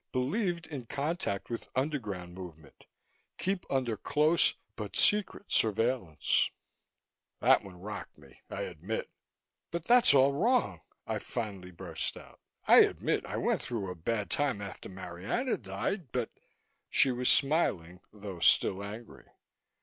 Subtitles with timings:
[0.11, 2.85] Believed in contact with underground movement.
[3.37, 6.49] Keep under close but secret surveillance'."
[7.39, 9.11] That one rocked me, I admit.
[9.69, 12.39] "But that's all wrong!" I finally burst out.
[12.67, 16.31] "I admit I went through a bad time after Marianna died, but"
[16.89, 19.25] She was smiling, though still angry.